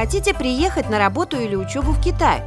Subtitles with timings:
[0.00, 2.42] Хотите приехать на работу или учебу в Китай?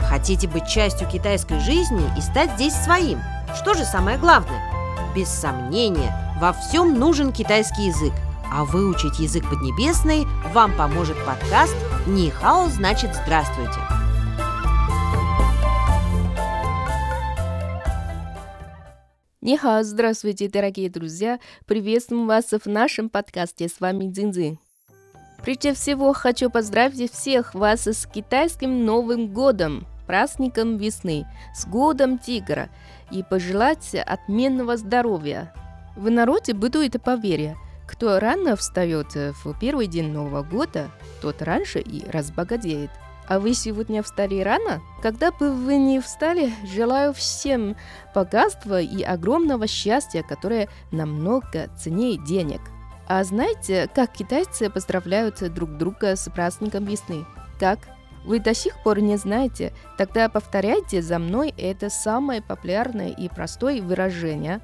[0.00, 3.20] Хотите быть частью китайской жизни и стать здесь своим?
[3.56, 4.60] Что же самое главное?
[5.16, 8.12] Без сомнения, во всем нужен китайский язык.
[8.52, 11.74] А выучить язык поднебесный вам поможет подкаст
[12.06, 13.80] «Нихао значит здравствуйте».
[19.40, 21.40] Нихао, здравствуйте, дорогие друзья!
[21.64, 23.70] Приветствуем вас в нашем подкасте.
[23.70, 24.58] С вами Дзинзин.
[25.42, 32.68] Прежде всего, хочу поздравить всех вас с китайским Новым годом, праздником весны, с годом тигра
[33.10, 35.54] и пожелать отменного здоровья.
[35.96, 37.56] В народе бытует поверье,
[37.88, 40.90] кто рано встает в первый день Нового года,
[41.22, 42.90] тот раньше и разбогатеет.
[43.26, 44.82] А вы сегодня встали рано?
[45.02, 47.76] Когда бы вы не встали, желаю всем
[48.14, 52.60] богатства и огромного счастья, которое намного ценнее денег–
[53.12, 57.26] а знаете, как китайцы поздравляют друг друга с праздником весны?
[57.58, 57.80] Как?
[58.24, 59.72] Вы до сих пор не знаете?
[59.98, 64.60] Тогда повторяйте за мной это самое популярное и простое выражение.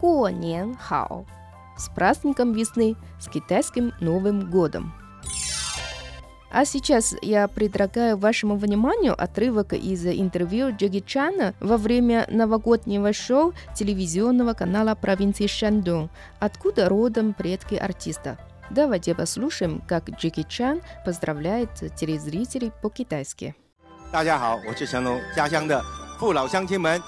[0.00, 0.30] Ко
[0.78, 1.26] хао.
[1.76, 4.94] С праздником весны, с китайским Новым годом.
[6.51, 13.53] А сейчас я предлагаю вашему вниманию отрывок из интервью Джеки Чана во время новогоднего шоу
[13.73, 18.37] телевизионного канала провинции Шандун, откуда родом предки артиста.
[18.69, 23.53] Давайте послушаем, как Джеки Чан поздравляет телезрителей по-китайски.
[24.11, 25.83] 大家好，我是成龙，家乡的
[26.17, 27.01] 父老乡亲们，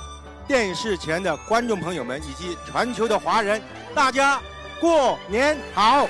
[0.46, 3.62] 电视前的观众朋友们以及全球的华人，
[3.96, 4.42] 大家
[4.82, 6.02] 过年好！
[6.02, 6.10] 过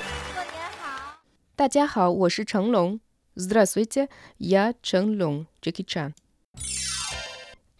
[0.82, 1.20] 好！
[1.54, 2.98] 大家好，我是成龙。
[3.34, 6.14] Здравствуйте, я Чен Лун, Джеки Чан。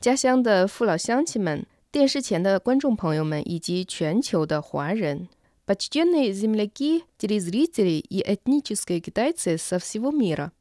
[0.01, 5.29] 家乡的父老乡亲们、电视前的观众朋友们以及全球的华人，
[5.67, 10.53] почтенные земляки, телезрители и этнические китайцы со всего мира。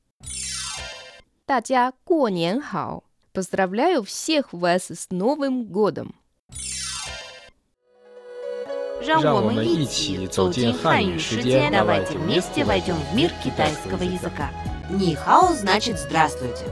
[1.45, 3.03] 大家过年好！
[3.33, 6.13] Поздравляю всех вас с Новым годом！
[8.99, 14.49] 让我们一起走进汉语世界，давайте вместе войдем в мир китайского языка。
[14.89, 16.65] Нихао значит здравствуйте.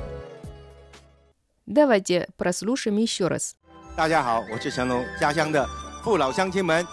[1.65, 3.55] Давайте прослушаем еще раз.
[3.97, 5.67] 大家好，我是成龙，家乡的
[6.03, 6.85] 父老乡亲们，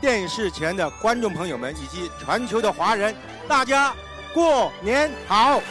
[0.00, 3.14] 电视前的观众朋友们以及全球的华人，
[3.48, 3.94] 大家
[4.34, 5.62] 过年好！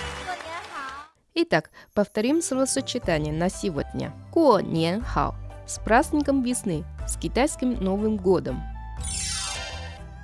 [1.34, 4.13] Итак, повторим словосочетание на сегодня.
[4.31, 5.36] 过年好
[5.68, 8.62] с праздником весны, с китайским Новым годом.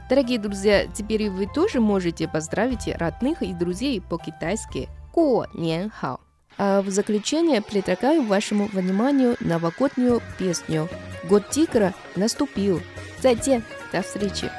[0.09, 6.19] Дорогие друзья, теперь вы тоже можете поздравить родных и друзей по-китайски «Ко Нян Хао».
[6.57, 10.89] А в заключение предлагаю вашему вниманию новогоднюю песню
[11.29, 12.81] «Год тигра наступил».
[13.22, 13.63] 再见,
[13.94, 14.50] до встречи.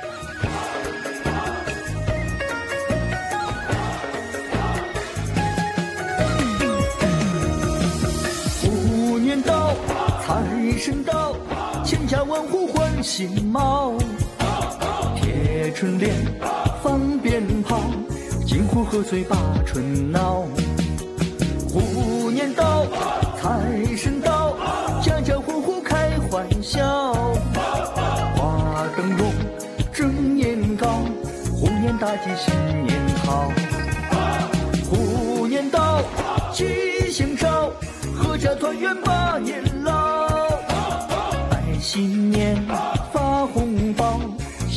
[8.62, 9.75] 虎年到，
[10.25, 11.36] 财神到，
[11.84, 13.98] 千家万户欢喜帽。
[15.79, 16.11] 春联
[16.81, 17.79] 放鞭炮，
[18.47, 20.43] 金虎贺岁把春闹。
[21.69, 22.88] 虎年到，
[23.39, 24.57] 财神到，
[25.03, 26.81] 家家户户开欢笑。
[28.33, 29.31] 花灯笼，
[29.93, 30.87] 蒸年糕，
[31.53, 33.51] 虎年大吉新年好。
[34.89, 36.01] 虎年到，
[36.51, 37.71] 吉星照，
[38.23, 40.27] 阖家团圆把年老。
[41.51, 42.59] 拜新年，
[43.13, 44.19] 发红包。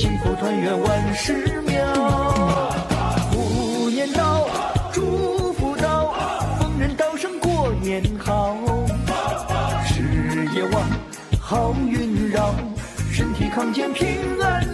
[0.00, 1.84] 幸福团圆万事妙，
[3.31, 4.49] 虎年到，
[4.91, 6.15] 祝福到，
[6.59, 8.56] 逢人道声过年好，
[9.84, 10.83] 事业旺，
[11.39, 12.55] 好运绕，
[13.12, 14.70] 身体康健平安。